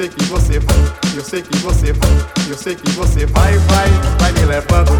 sei 0.00 0.08
que 0.08 0.24
você 0.24 0.58
vai, 0.60 0.76
eu 1.14 1.22
sei 1.22 1.42
que 1.42 1.58
você 1.58 1.92
vai, 1.92 2.10
eu 2.48 2.56
sei 2.56 2.74
que 2.74 2.90
você 2.92 3.26
vai, 3.26 3.52
vai, 3.58 3.88
vai 4.18 4.32
me 4.32 4.46
levando. 4.46 4.99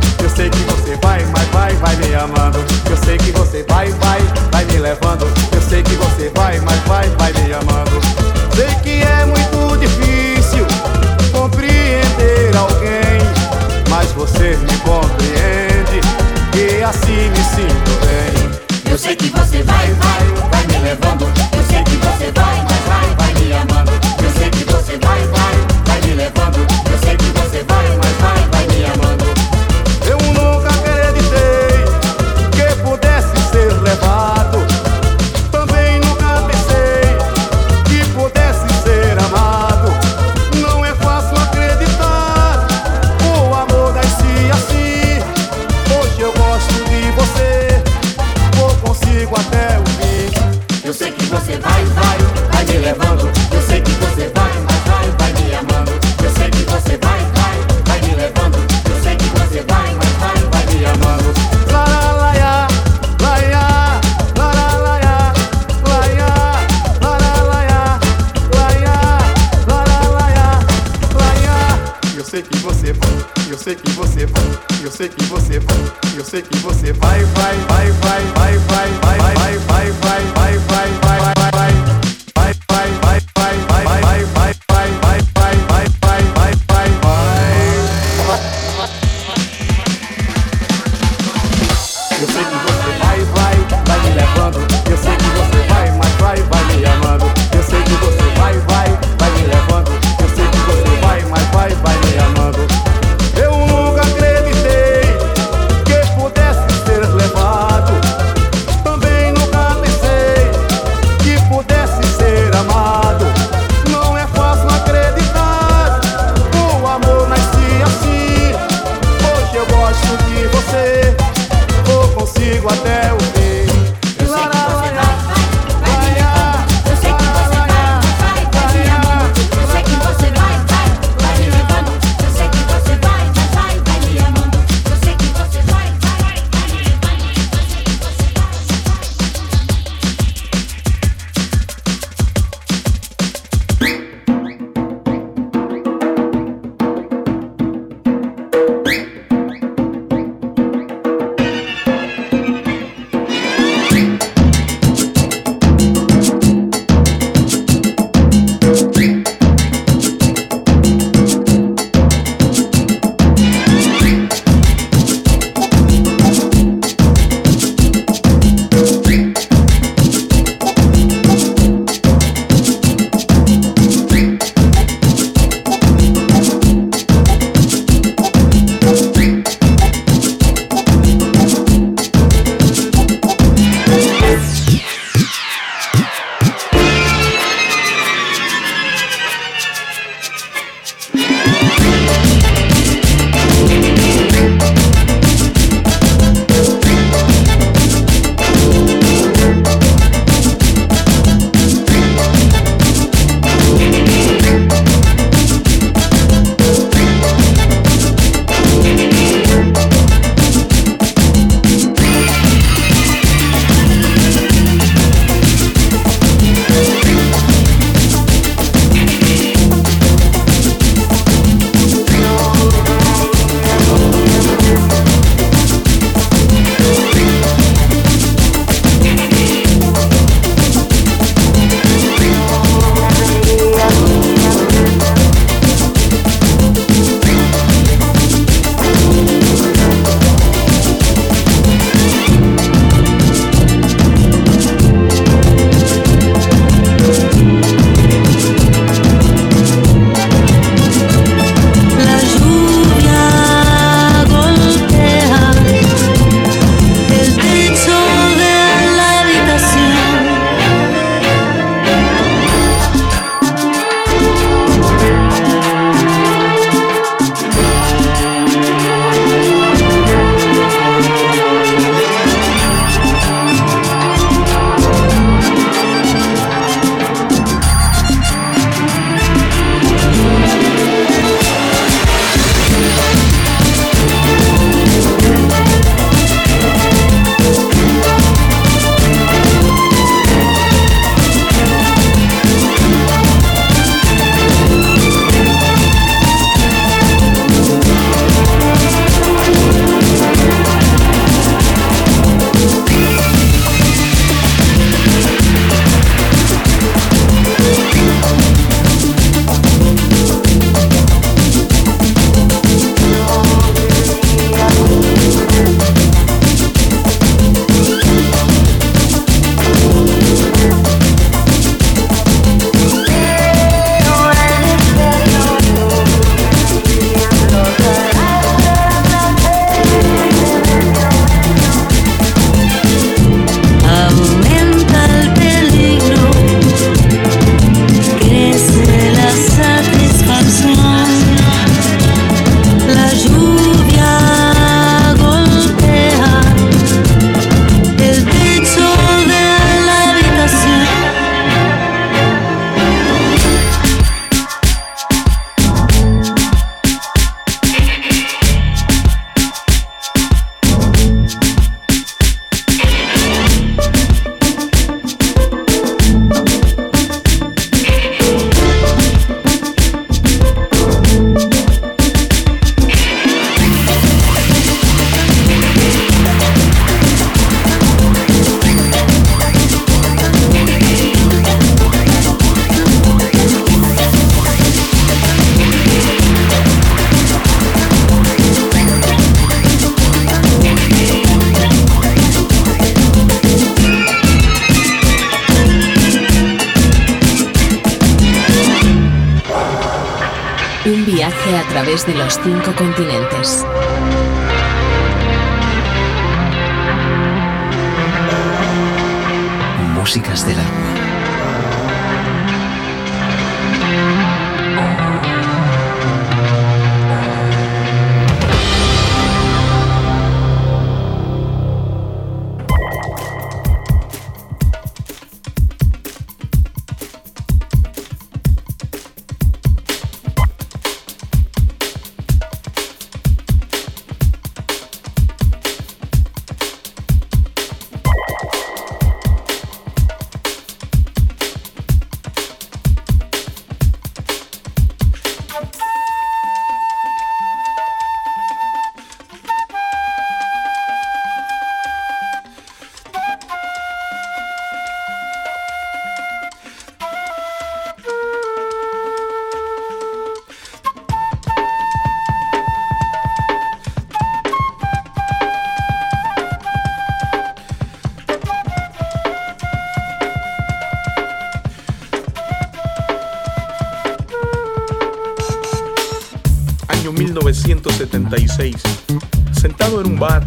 Sentado 479.53 480.01
en 480.01 480.13
un 480.13 480.19
bar, 480.19 480.47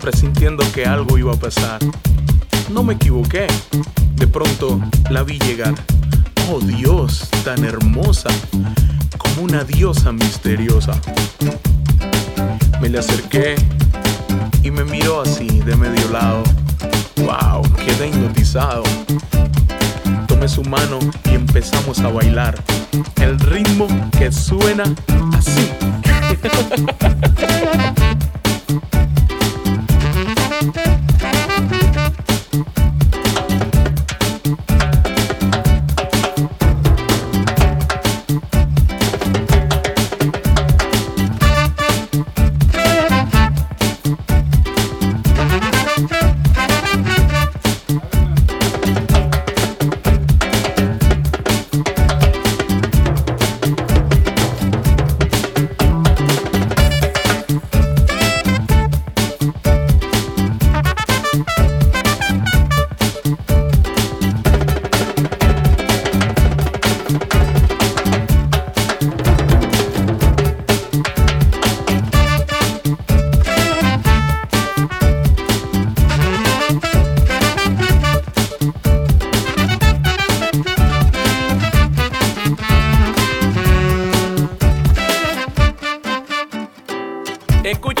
presintiendo 0.00 0.64
que 0.72 0.86
algo 0.86 1.18
iba 1.18 1.32
a 1.32 1.36
pasar. 1.36 1.80
No 2.70 2.84
me 2.84 2.94
equivoqué, 2.94 3.46
de 4.14 4.26
pronto 4.26 4.80
la 5.10 5.24
vi 5.24 5.38
llegar. 5.40 5.74
Oh 6.50 6.60
Dios, 6.60 7.28
tan 7.44 7.64
hermosa, 7.64 8.30
como 9.18 9.42
una 9.42 9.64
diosa 9.64 10.12
misteriosa. 10.12 10.92
Me 12.80 12.88
le 12.88 13.00
acerqué 13.00 13.56
y 14.62 14.70
me 14.70 14.84
miró 14.84 15.22
así 15.22 15.60
de 15.60 15.74
medio 15.76 16.08
lado. 16.10 16.42
Wow, 17.16 17.62
quedé 17.84 18.08
hipnotizado. 18.08 18.84
Tomé 20.28 20.48
su 20.48 20.62
mano 20.62 20.98
y 21.24 21.34
empezamos 21.34 21.98
a 22.00 22.08
bailar. 22.08 22.62
El 23.16 23.38
ritmo 23.40 23.88
que 24.18 24.30
suena 24.30 24.84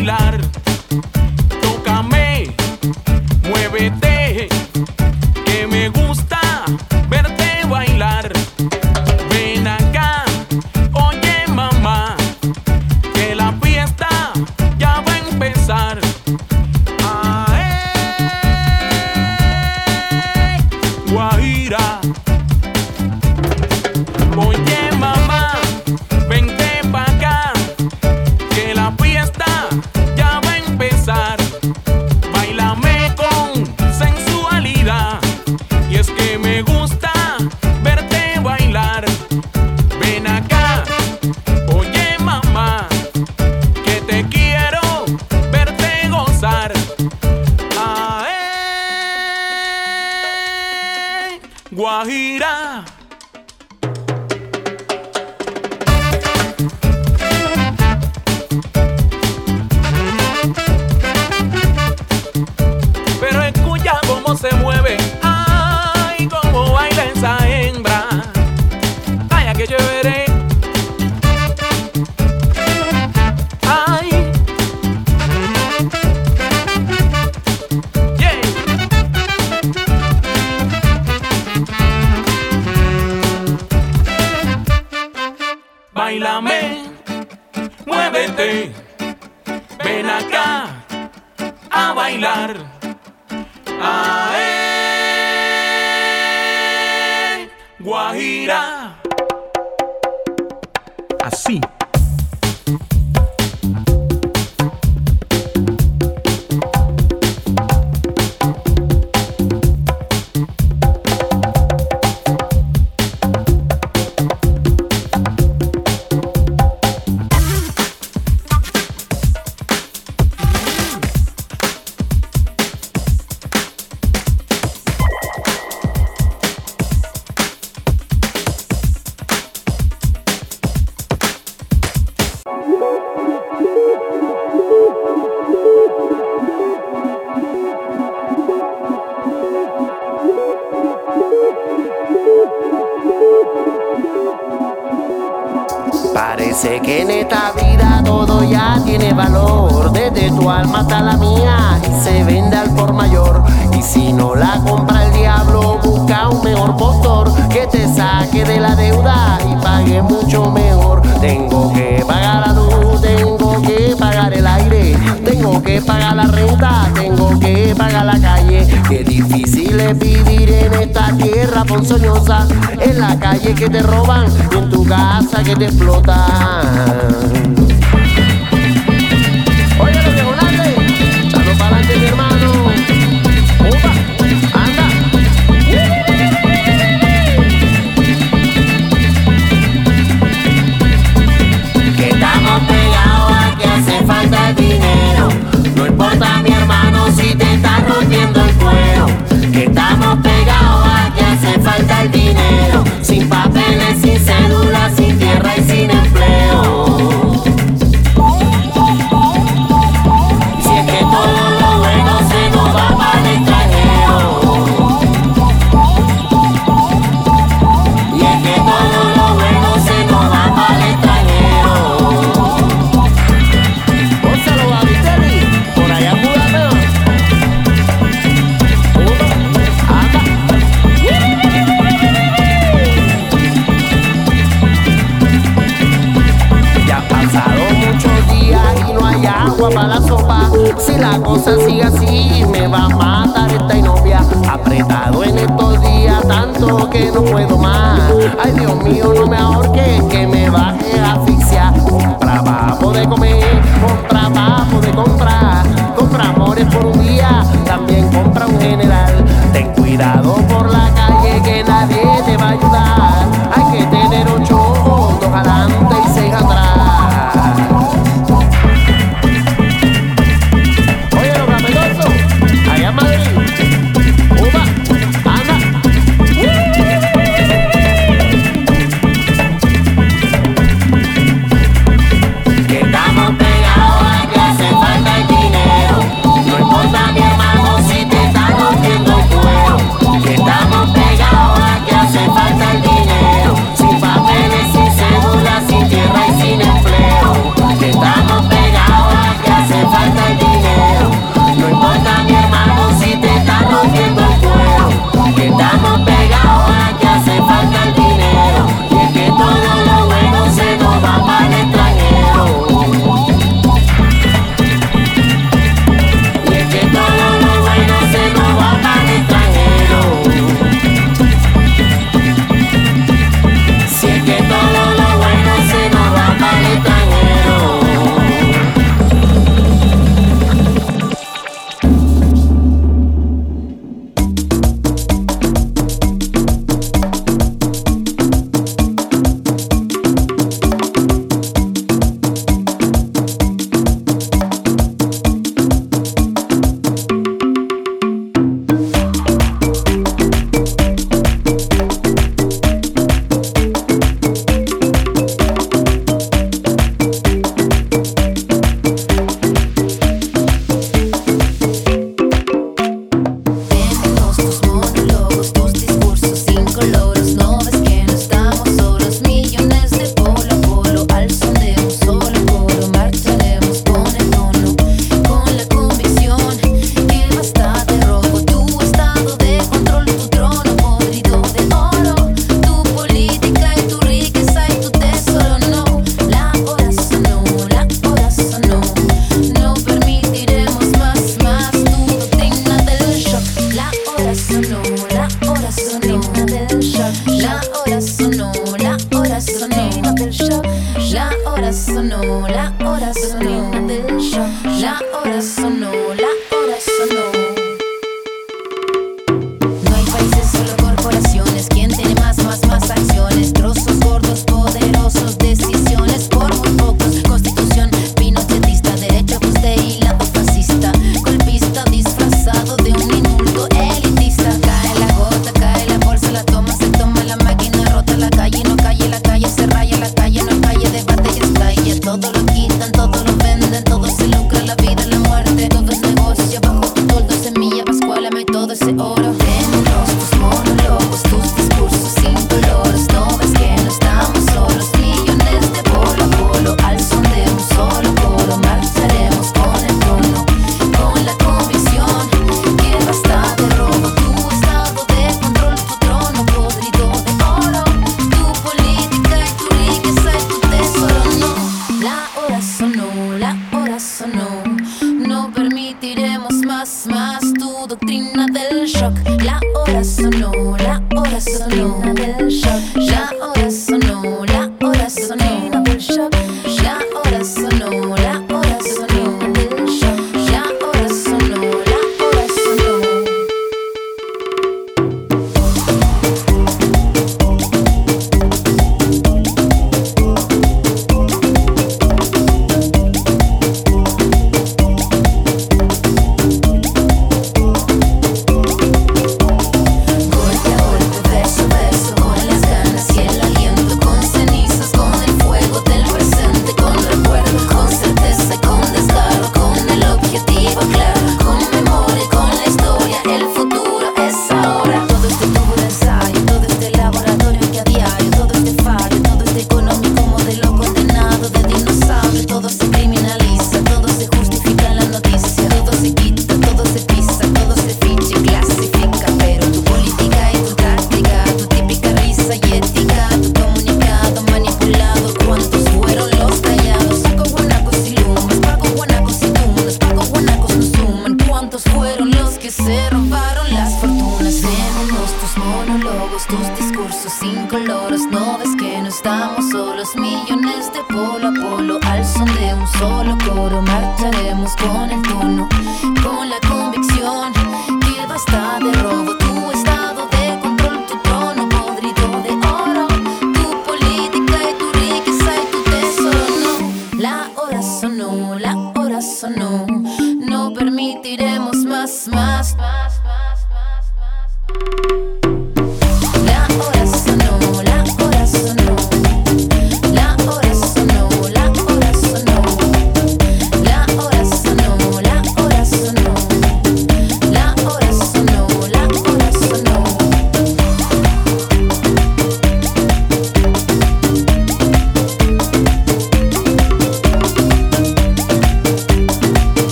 bailar. 0.00 0.49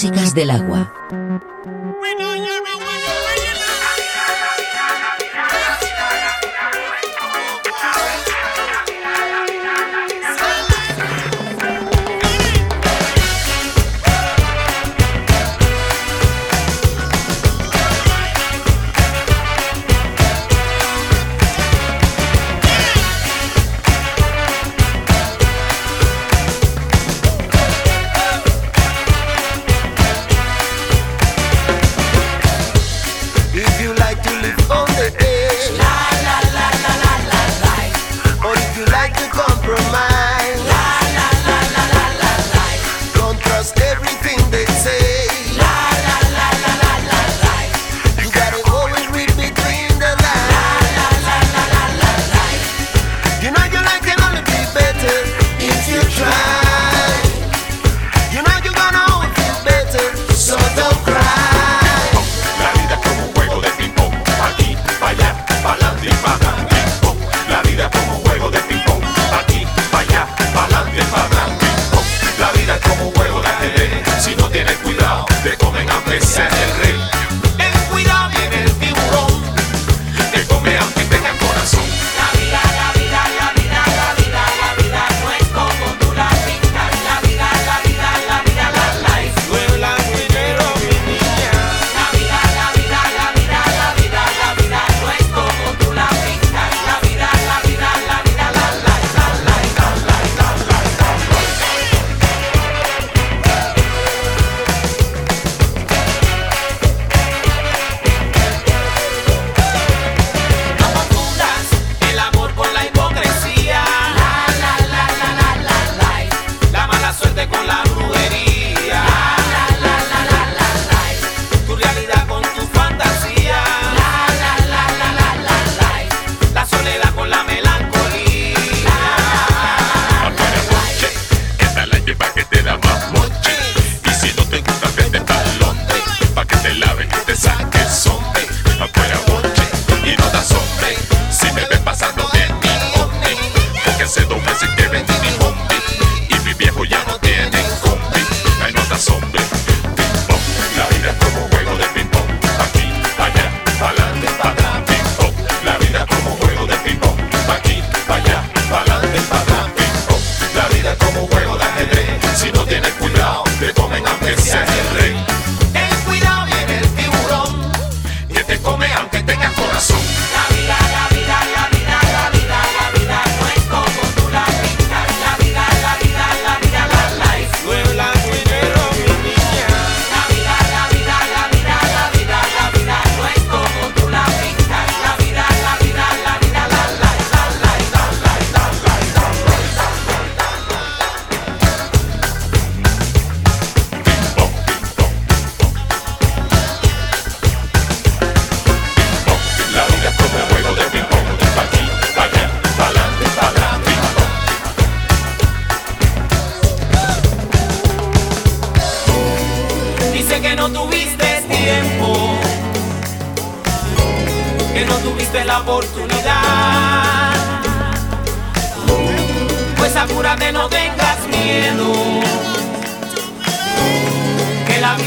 músicas 0.00 0.32
del 0.32 0.50
agua. 0.50 0.90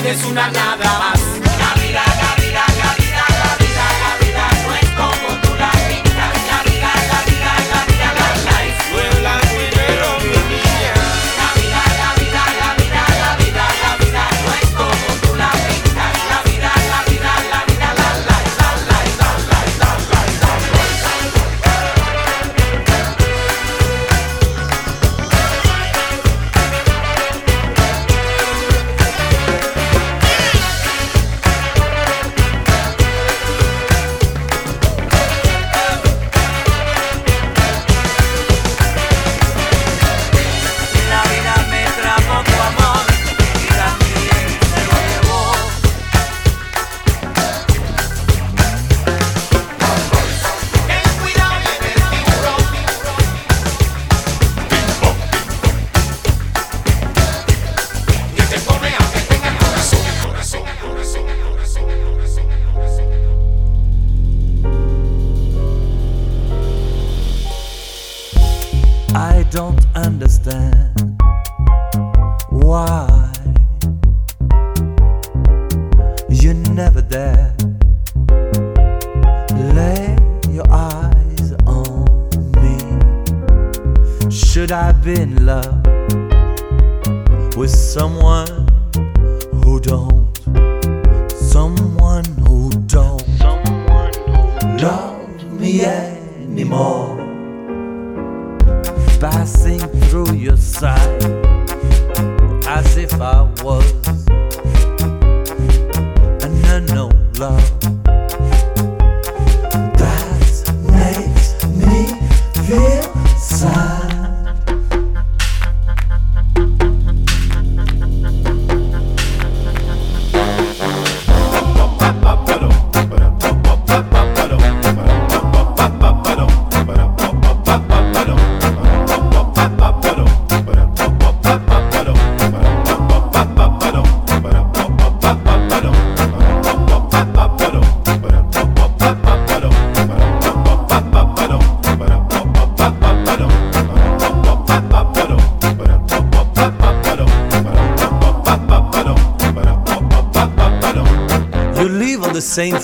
Es 0.05 0.21
una 0.25 0.51
nada 0.51 0.99
más. 0.99 1.32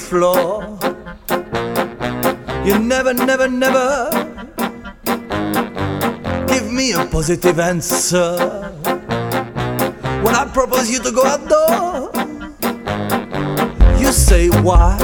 floor. 0.09 0.77
You 2.65 2.79
never, 2.79 3.13
never, 3.13 3.47
never 3.47 4.09
give 6.47 6.71
me 6.71 6.93
a 6.93 7.05
positive 7.05 7.59
answer 7.59 8.37
when 10.23 10.33
I 10.33 10.49
propose 10.51 10.89
you 10.89 10.99
to 11.03 11.11
go 11.11 11.23
outdoors. 11.25 12.09
You 14.01 14.11
say 14.11 14.49
why? 14.49 14.97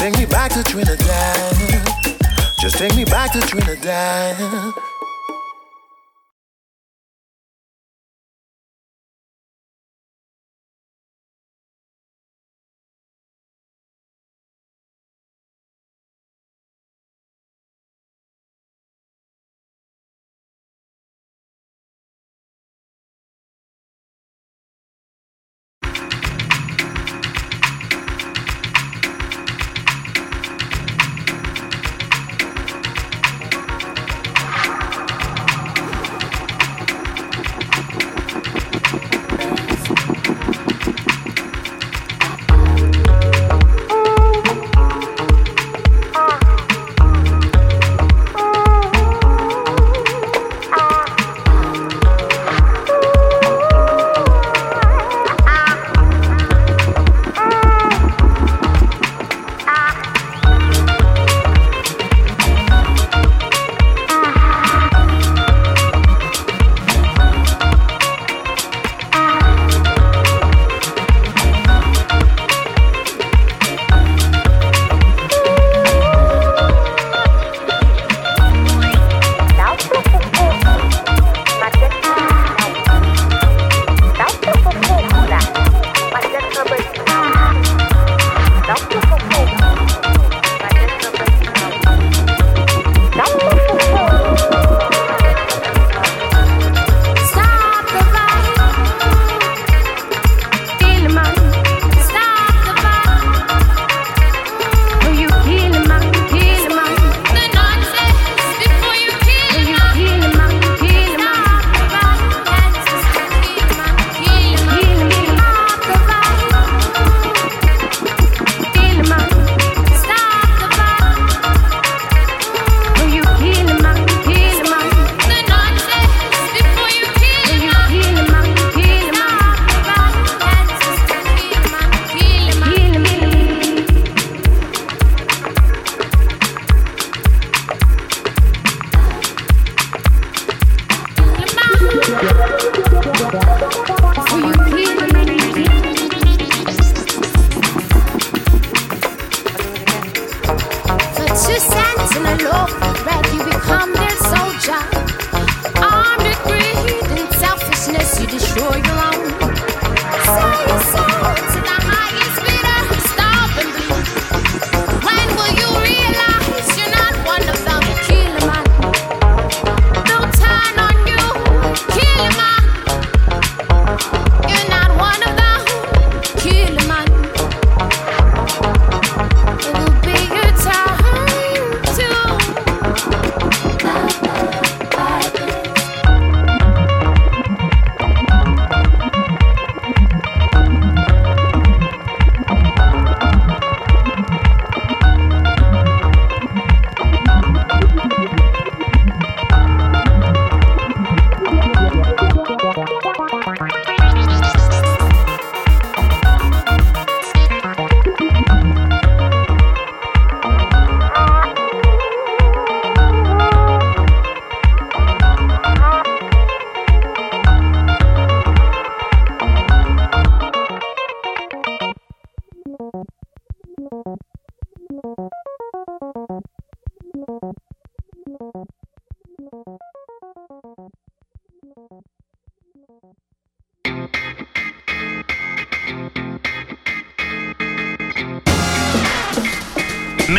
take 0.00 0.16
me 0.16 0.24
back 0.24 0.50
to 0.50 0.62
Trinidad. 0.62 2.16
Just 2.58 2.78
take 2.78 2.96
me 2.96 3.04
back 3.04 3.32
to 3.32 3.40
Trinidad. 3.40 4.89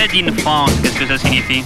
Made 0.01 0.15
in 0.15 0.35
France, 0.39 0.71
qu'est-ce 0.81 0.97
que 0.97 1.05
ça 1.05 1.17
signifie 1.19 1.63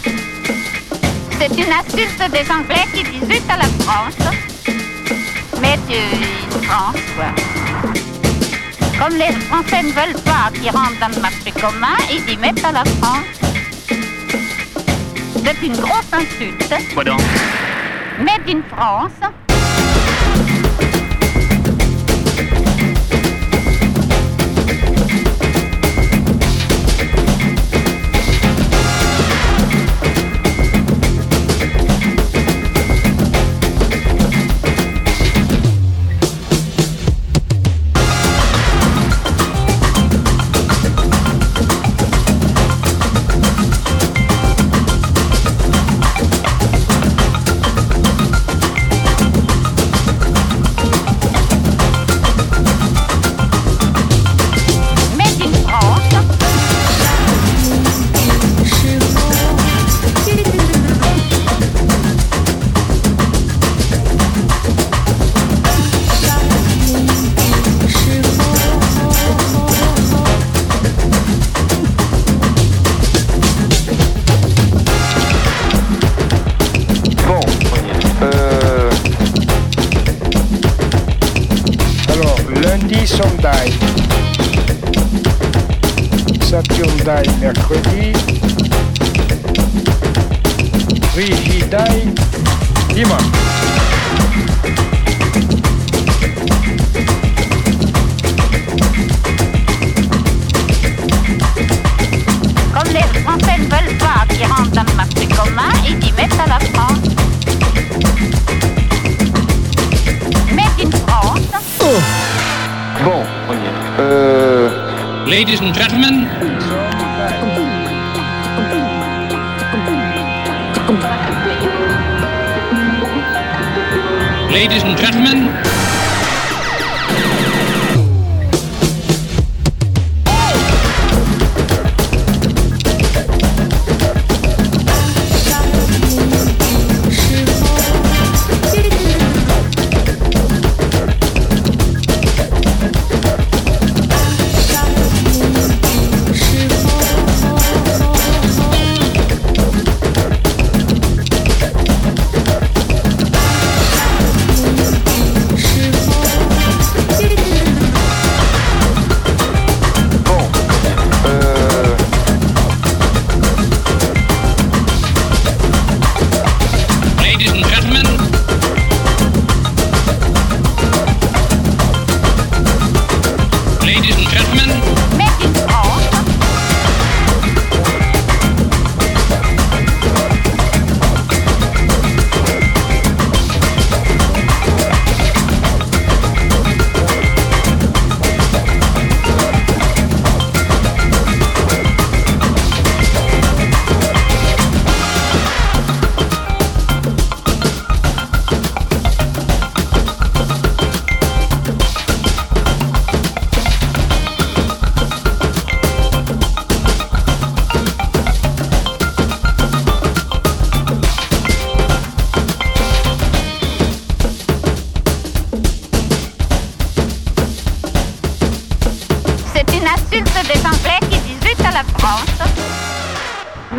C'est 1.39 1.57
une 1.57 1.71
astuce 1.71 2.17
des 2.17 2.51
Anglais 2.51 2.83
qui 2.93 3.01
disent 3.03 3.29
zut 3.29 3.49
à 3.49 3.55
la 3.55 3.63
France. 3.63 4.17
Made 5.61 5.79
in 5.89 6.61
France, 6.63 7.01
quoi. 7.15 7.31
Comme 8.99 9.17
les 9.17 9.31
Français 9.45 9.83
ne 9.83 9.93
veulent 9.93 10.21
pas 10.23 10.51
qu'ils 10.53 10.69
rentrent 10.69 10.99
dans 10.99 11.15
le 11.15 11.21
marché 11.21 11.49
commun, 11.61 11.95
ils 12.11 12.33
y 12.33 12.35
mettent 12.35 12.65
à 12.65 12.73
la 12.73 12.83
France. 12.83 13.39
C'est 15.45 15.65
une 15.65 15.77
grosse 15.77 16.11
insulte. 16.11 16.93
Quoi 16.93 17.05
donc? 17.05 17.21
Made 18.19 18.49
in 18.49 18.61
France. 18.75 19.13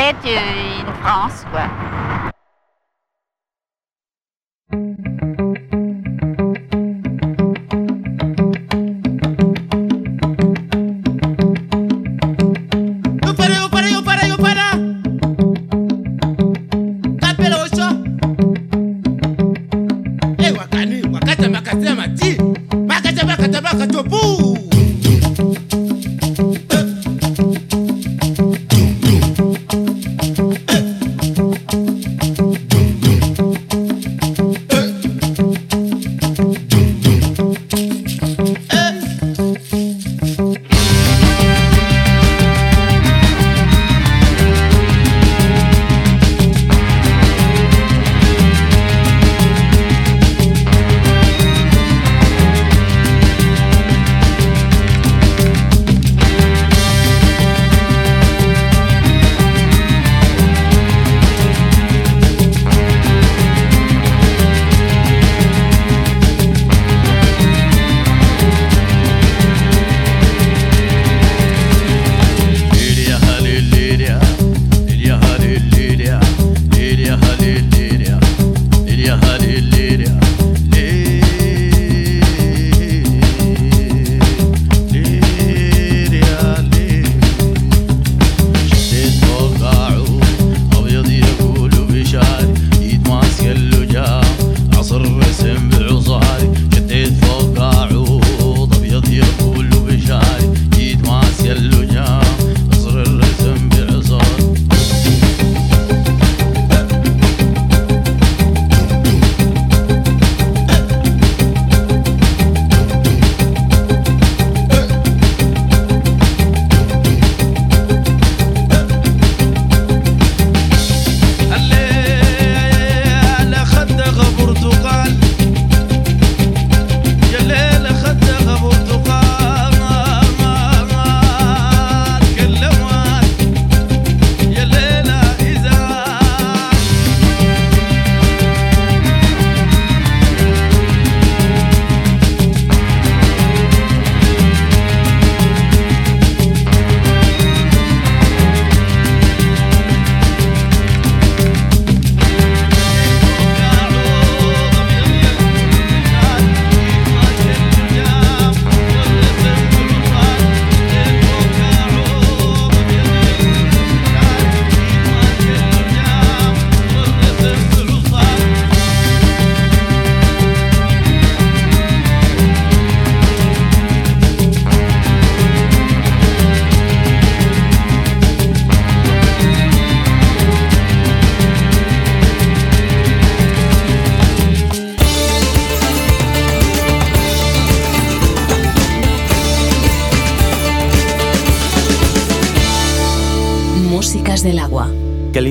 être 0.06 0.24
euh, 0.26 0.80
une 0.86 0.94
France, 1.02 1.44
quoi. 1.50 1.62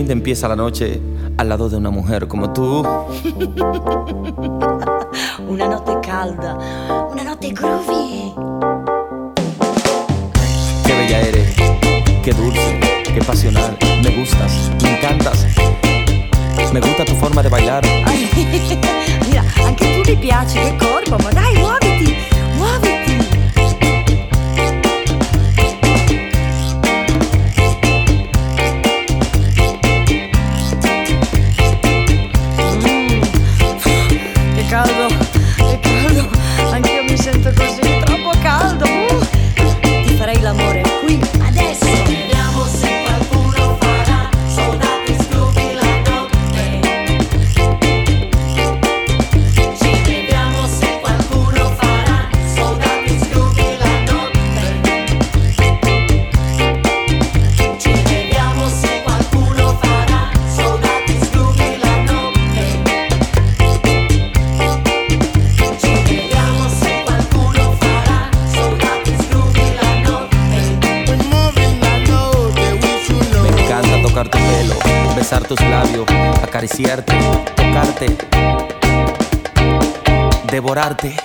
fin 0.05 0.11
empieza 0.11 0.47
la 0.47 0.55
noche 0.55 1.01
al 1.37 1.49
lado 1.49 1.67
de 1.69 1.77
una 1.77 1.89
mujer 1.89 2.27
como 2.27 2.53
tú. 2.53 2.85
una 5.47 5.67
noche 5.67 5.93
calda, 6.03 6.57
una 7.11 7.23
noche 7.23 7.49
groovy. 7.49 8.33
Qué 10.85 10.93
bella 10.93 11.21
eres, 11.21 11.55
qué 12.23 12.33
dulce, 12.33 12.79
qué 13.13 13.21
pasional. 13.25 13.77
Me 14.03 14.09
gustas, 14.11 14.71
me 14.83 14.97
encantas. 14.97 15.45
Me 16.73 16.81
gusta 16.81 17.05
tu 17.05 17.15
forma 17.15 17.41
de 17.41 17.49
bailar. 17.49 17.83
Mira, 19.27 19.43
anche 19.65 20.03
tu 20.03 20.09
mi 20.09 20.17
piaci, 20.17 20.59
qué 20.59 20.77
cuerpo, 20.77 21.17
ma 21.23 21.34
ignorarte. 80.75 81.24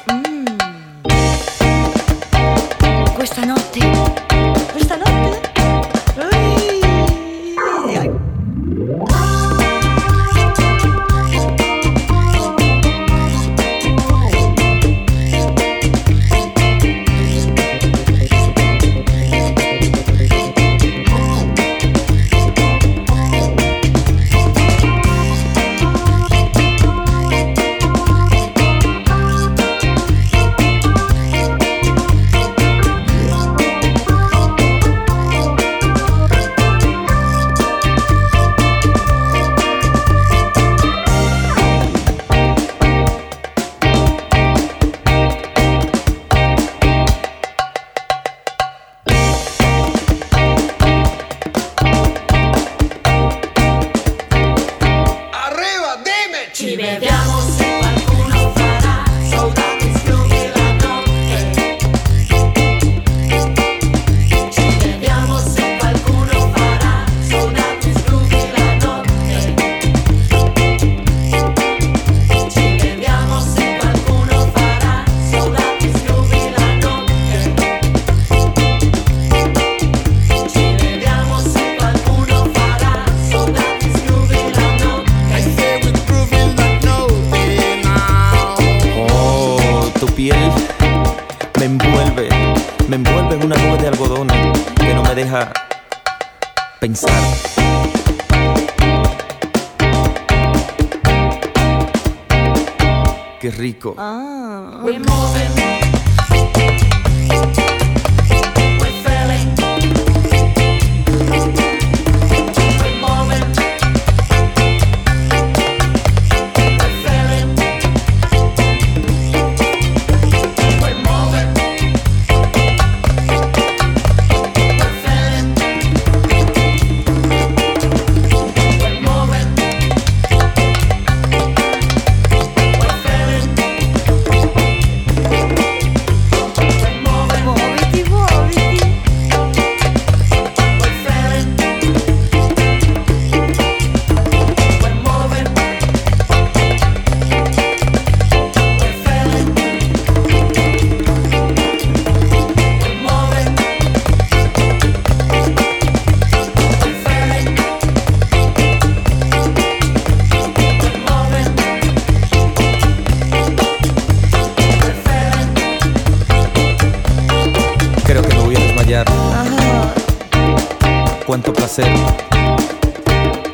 cuánto 171.30 171.52
placer, 171.52 171.86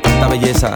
tanta 0.01 0.27
belleza. 0.29 0.75